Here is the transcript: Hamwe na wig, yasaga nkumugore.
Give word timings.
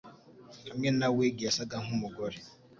Hamwe 0.69 0.89
na 0.99 1.07
wig, 1.15 1.35
yasaga 1.45 1.75
nkumugore. 1.83 2.37